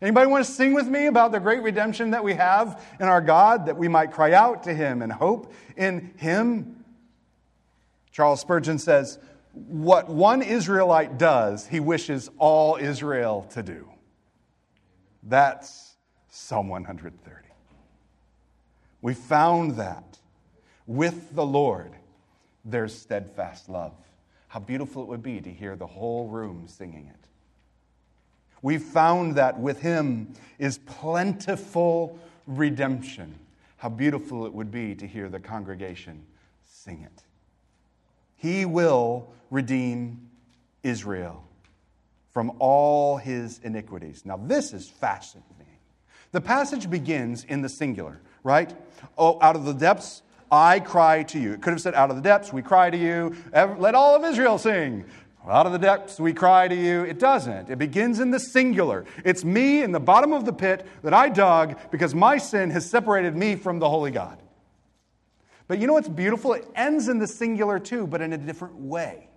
[0.00, 3.20] Anybody want to sing with me about the great redemption that we have in our
[3.20, 6.84] God that we might cry out to him and hope in him?
[8.10, 9.20] Charles Spurgeon says,
[9.52, 13.88] "What one Israelite does, he wishes all Israel to do."
[15.22, 15.96] That's
[16.28, 17.48] Psalm 130.
[19.00, 20.18] We found that
[20.86, 21.92] with the Lord,
[22.64, 23.92] there's steadfast love.
[24.48, 27.28] How beautiful it would be to hear the whole room singing it.
[28.60, 33.34] We found that with Him is plentiful redemption.
[33.78, 36.24] How beautiful it would be to hear the congregation
[36.64, 37.24] sing it.
[38.36, 40.30] He will redeem
[40.82, 41.44] Israel
[42.32, 44.24] from all his iniquities.
[44.24, 45.48] Now, this is fascinating.
[46.32, 48.74] The passage begins in the singular, right?
[49.18, 50.22] Oh, out of the depths,
[50.52, 51.54] I cry to you.
[51.54, 53.34] It could have said, Out of the depths, we cry to you.
[53.52, 55.06] Let all of Israel sing.
[55.48, 57.02] Out of the depths, we cry to you.
[57.02, 57.70] It doesn't.
[57.70, 59.06] It begins in the singular.
[59.24, 62.88] It's me in the bottom of the pit that I dug because my sin has
[62.88, 64.40] separated me from the holy God.
[65.66, 66.52] But you know what's beautiful?
[66.52, 69.30] It ends in the singular too, but in a different way.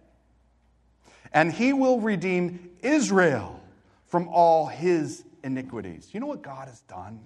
[1.32, 3.62] And he will redeem Israel
[4.06, 6.10] from all his iniquities.
[6.12, 7.22] You know what God has done?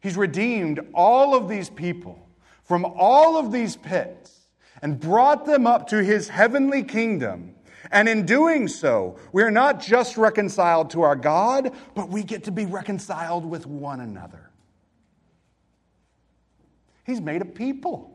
[0.00, 2.26] He's redeemed all of these people
[2.70, 4.46] from all of these pits
[4.80, 7.52] and brought them up to his heavenly kingdom.
[7.90, 12.44] And in doing so, we are not just reconciled to our God, but we get
[12.44, 14.50] to be reconciled with one another.
[17.02, 18.12] He's made a people,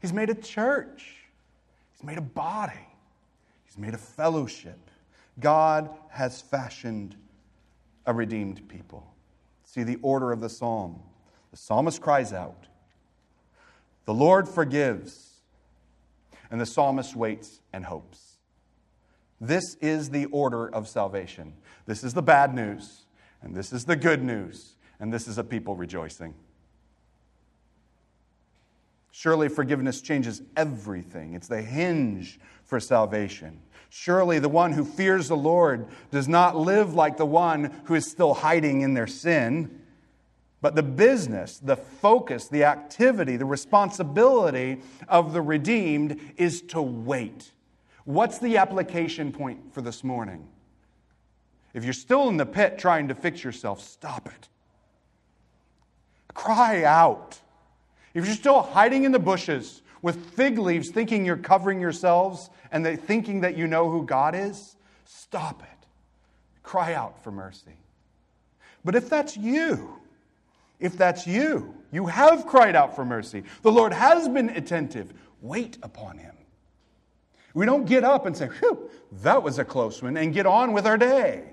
[0.00, 1.16] He's made a church,
[1.90, 2.86] He's made a body,
[3.64, 4.78] He's made a fellowship.
[5.40, 7.16] God has fashioned
[8.06, 9.12] a redeemed people.
[9.64, 11.00] See the order of the psalm.
[11.50, 12.68] The psalmist cries out,
[14.04, 15.28] The Lord forgives.
[16.50, 18.38] And the psalmist waits and hopes.
[19.40, 21.54] This is the order of salvation.
[21.86, 23.04] This is the bad news,
[23.40, 26.34] and this is the good news, and this is a people rejoicing.
[29.12, 31.34] Surely forgiveness changes everything.
[31.34, 33.60] It's the hinge for salvation.
[33.88, 38.10] Surely the one who fears the Lord does not live like the one who is
[38.10, 39.79] still hiding in their sin.
[40.62, 47.50] But the business, the focus, the activity, the responsibility of the redeemed is to wait.
[48.04, 50.46] What's the application point for this morning?
[51.72, 54.48] If you're still in the pit trying to fix yourself, stop it.
[56.34, 57.38] Cry out.
[58.12, 62.84] If you're still hiding in the bushes with fig leaves thinking you're covering yourselves and
[63.00, 65.86] thinking that you know who God is, stop it.
[66.62, 67.76] Cry out for mercy.
[68.84, 69.99] But if that's you,
[70.80, 73.44] if that's you, you have cried out for mercy.
[73.62, 75.12] The Lord has been attentive.
[75.40, 76.34] Wait upon him.
[77.54, 78.90] We don't get up and say, whew,
[79.22, 81.44] that was a close one, and get on with our day.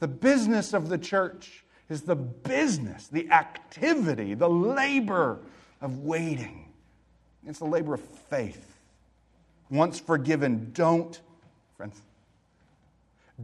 [0.00, 5.40] The business of the church is the business, the activity, the labor
[5.80, 6.72] of waiting.
[7.46, 8.76] It's the labor of faith.
[9.70, 11.18] Once forgiven, don't,
[11.76, 12.00] friends,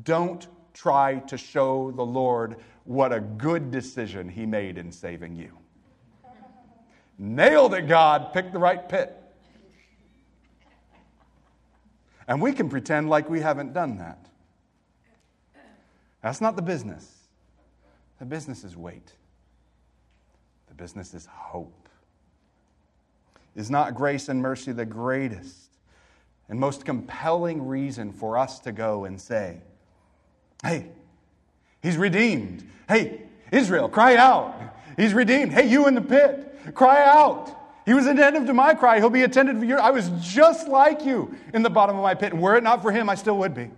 [0.02, 5.58] don't try to show the Lord what a good decision He made in saving you.
[7.18, 8.32] Nailed it, God.
[8.32, 9.20] Pick the right pit.
[12.26, 14.26] And we can pretend like we haven't done that.
[16.22, 17.28] That's not the business.
[18.18, 19.12] The business is wait.
[20.68, 21.88] The business is hope.
[23.54, 25.70] Is not grace and mercy the greatest
[26.48, 29.60] and most compelling reason for us to go and say,
[30.62, 30.88] Hey,
[31.84, 32.68] he's redeemed.
[32.88, 33.22] Hey,
[33.52, 34.56] Israel, cry out.
[34.96, 35.52] He's redeemed.
[35.52, 37.56] Hey, you in the pit, cry out.
[37.86, 38.98] He was attentive to my cry.
[38.98, 39.80] He'll be attentive to your.
[39.80, 42.32] I was just like you in the bottom of my pit.
[42.32, 43.70] And were it not for him, I still would be.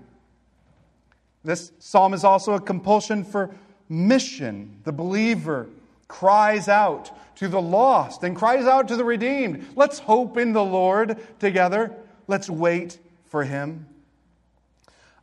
[1.45, 3.55] This psalm is also a compulsion for
[3.89, 4.81] mission.
[4.85, 5.69] The believer
[6.09, 9.67] cries out to the lost and cries out to the redeemed.
[9.75, 11.93] Let's hope in the Lord together.
[12.29, 13.87] Let's wait for him.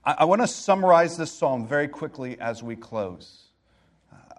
[0.05, 3.43] I, want to summarize this psalm very quickly as we close.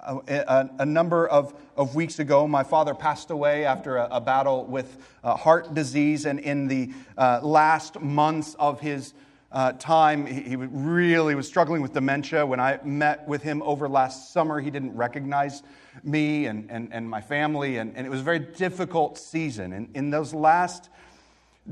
[0.03, 4.21] Uh, a, a, number of, of weeks ago, my father passed away after a, a
[4.21, 9.15] battle with uh, heart disease, and in the uh, last months of his
[9.53, 12.45] uh, time, he, he, really was struggling with dementia.
[12.45, 15.63] When I met with him over last summer, he didn't recognize
[16.03, 19.73] me and, and, and my family, and, and it was a very difficult season.
[19.73, 20.91] And in those last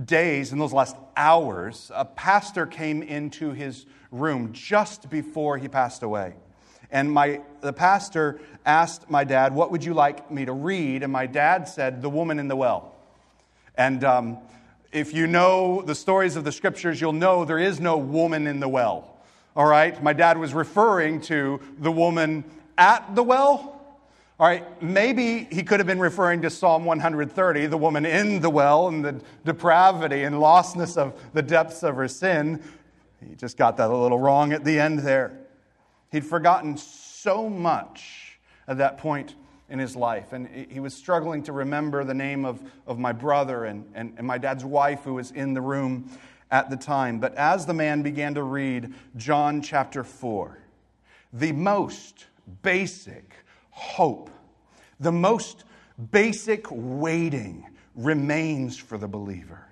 [0.05, 6.03] days, in those last hours, a pastor came into his room just before he passed
[6.03, 6.34] away.
[6.90, 11.03] And my, the pastor asked my dad, What would you like me to read?
[11.03, 12.95] And my dad said, The woman in the well.
[13.76, 14.38] And um,
[14.93, 18.61] if you know the stories of the scriptures, you'll know there is no woman in
[18.61, 19.16] the well.
[19.57, 20.01] All right?
[20.03, 22.45] My dad was referring to the woman
[22.76, 23.72] at the well
[24.41, 28.51] all right, maybe he could have been referring to Psalm 130, the woman in the
[28.51, 32.62] well and the depravity and lostness of the depths of her sin.
[33.28, 35.39] He just got that a little wrong at the end there.
[36.11, 39.37] He'd forgotten so much at that point
[39.68, 40.33] in his life.
[40.33, 44.26] And he was struggling to remember the name of, of my brother and, and, and
[44.26, 46.11] my dad's wife who was in the room
[46.51, 47.18] at the time.
[47.20, 50.59] But as the man began to read John chapter 4,
[51.33, 52.26] the most
[52.62, 53.37] basic
[53.73, 54.31] hope.
[55.01, 55.64] The most
[56.11, 59.66] basic waiting remains for the believer.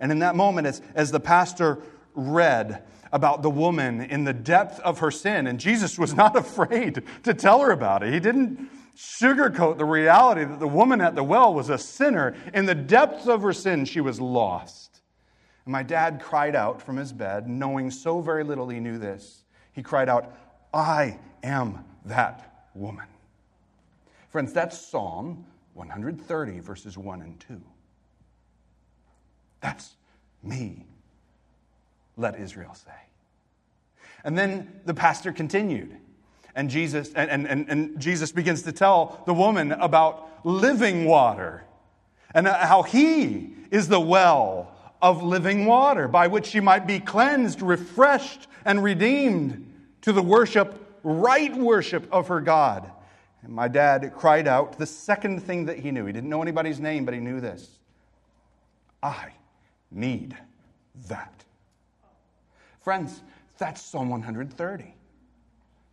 [0.00, 1.82] And in that moment, as, as the pastor
[2.14, 7.02] read about the woman in the depth of her sin, and Jesus was not afraid
[7.24, 11.24] to tell her about it, he didn't sugarcoat the reality that the woman at the
[11.24, 12.36] well was a sinner.
[12.52, 15.00] In the depths of her sin, she was lost.
[15.64, 19.44] And my dad cried out from his bed, knowing so very little he knew this.
[19.72, 20.34] He cried out,
[20.72, 22.47] I am that
[22.78, 23.06] woman.
[24.28, 27.60] Friends, that's Psalm 130, verses 1 and 2.
[29.60, 29.94] That's
[30.42, 30.86] me,
[32.16, 32.92] let Israel say.
[34.24, 35.96] And then the pastor continued.
[36.54, 41.64] And Jesus, and, and, and Jesus begins to tell the woman about living water
[42.34, 47.62] and how he is the well of living water by which she might be cleansed,
[47.62, 49.72] refreshed, and redeemed
[50.02, 52.90] to the worship right worship of her God.
[53.42, 56.06] And my dad cried out the second thing that he knew.
[56.06, 57.78] He didn't know anybody's name, but he knew this
[59.02, 59.32] I
[59.90, 60.36] need
[61.08, 61.44] that.
[62.80, 63.22] Friends,
[63.58, 64.94] that's Psalm 130,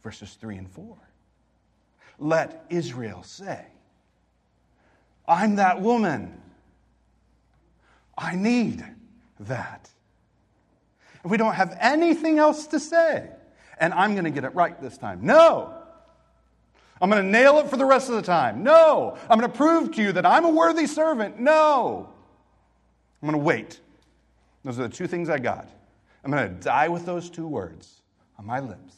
[0.04, 0.96] verses 3 and 4.
[2.18, 3.66] Let Israel say,
[5.28, 6.42] I'm that woman.
[8.18, 8.86] I need
[9.42, 9.90] that.
[11.24, 13.30] We don't have anything else to say
[13.80, 15.20] and I'm going to get it right this time.
[15.24, 15.74] No.
[17.02, 18.64] I'm going to nail it for the rest of the time.
[18.64, 19.18] No.
[19.30, 21.40] I'm going to prove to you that I'm a worthy servant.
[21.40, 22.10] No.
[23.22, 23.80] I'm going to wait.
[24.64, 25.70] Those are the two things I got.
[26.24, 28.02] I'm going to die with those two words
[28.40, 28.96] on my lips.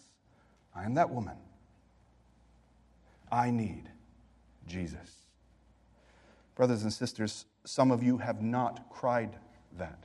[0.76, 1.36] I am that woman.
[3.32, 3.90] I need
[4.68, 5.16] Jesus.
[6.56, 9.36] Brothers and sisters, some of you have not cried
[9.78, 10.04] that.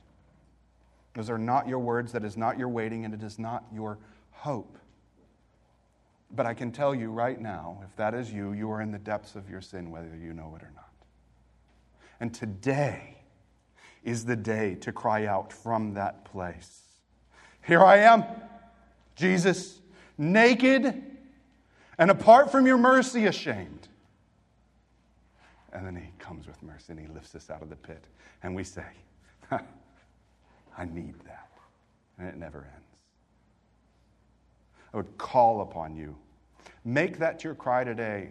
[1.15, 3.99] Those are not your words, that is not your waiting, and it is not your
[4.33, 4.77] hope.
[6.35, 8.99] But I can tell you right now, if that is you, you are in the
[8.99, 10.91] depths of your sin, whether you know it or not.
[12.19, 13.17] And today
[14.03, 16.81] is the day to cry out from that place.
[17.65, 18.23] Here I am,
[19.15, 19.79] Jesus,
[20.17, 21.03] naked
[21.97, 23.87] and apart from your mercy, ashamed.
[25.71, 28.03] And then he comes with mercy and he lifts us out of the pit.
[28.43, 28.85] And we say,
[29.51, 31.49] I need that.
[32.17, 32.82] And it never ends.
[34.93, 36.15] I would call upon you.
[36.85, 38.29] Make that your cry today.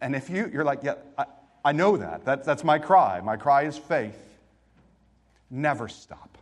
[0.00, 1.24] And if you, you're like, yeah, I,
[1.64, 2.24] I know that.
[2.24, 2.44] that.
[2.44, 3.20] That's my cry.
[3.20, 4.18] My cry is faith.
[5.50, 6.38] Never stop.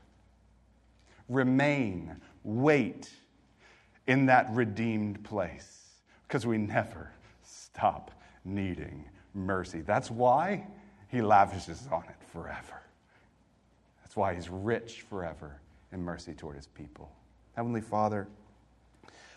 [1.28, 3.10] Remain, wait
[4.06, 5.88] in that redeemed place
[6.26, 7.10] because we never
[7.42, 8.10] stop
[8.44, 9.80] needing mercy.
[9.80, 10.66] That's why
[11.08, 12.82] He lavishes on it forever.
[14.02, 15.60] That's why He's rich forever
[15.92, 17.10] in mercy toward His people.
[17.56, 18.28] Heavenly Father,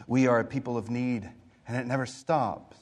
[0.08, 1.30] we are a people of need,
[1.68, 2.78] and it never stops.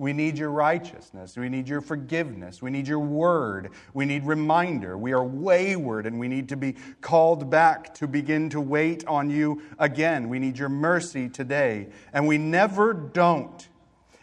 [0.00, 1.36] We need your righteousness.
[1.36, 2.62] We need your forgiveness.
[2.62, 3.68] We need your word.
[3.92, 4.96] We need reminder.
[4.96, 9.28] We are wayward and we need to be called back to begin to wait on
[9.28, 10.30] you again.
[10.30, 11.88] We need your mercy today.
[12.14, 13.68] And we never don't.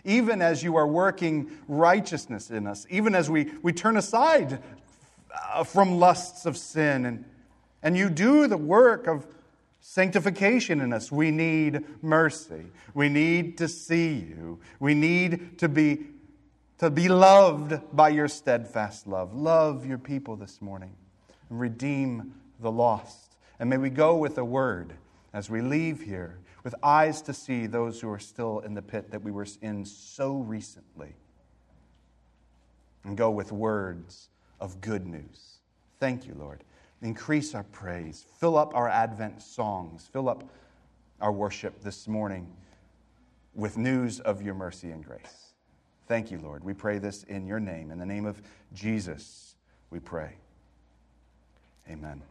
[0.04, 4.64] Even as you are working righteousness in us, even as we, we turn aside
[5.54, 7.24] uh, from lusts of sin and,
[7.84, 9.28] and you do the work of
[9.90, 11.14] sanctification in us.
[11.14, 12.66] We need mercy.
[12.94, 14.60] We need to see you.
[14.82, 16.08] We need to be,
[16.80, 19.34] to be loved by your steadfast love.
[19.34, 20.94] Love your people this morning
[21.50, 23.38] and redeem the lost.
[23.62, 24.92] And may we go with a word
[25.34, 29.12] as we leave here with eyes to see those who are still in the pit
[29.12, 31.16] that we were in so recently.
[33.06, 34.28] And go with words
[34.60, 35.60] of good news.
[35.98, 36.66] Thank you, Lord.
[37.02, 38.26] Increase our praise.
[38.40, 40.10] Fill up our Advent songs.
[40.12, 40.44] Fill up
[41.22, 42.48] our worship this morning
[43.54, 45.54] with news of your mercy and grace.
[46.08, 46.64] Thank you, Lord.
[46.64, 47.92] We pray this in your name.
[47.92, 48.42] In the name of
[48.74, 49.56] Jesus,
[49.90, 50.36] we pray.
[51.90, 52.22] Amen.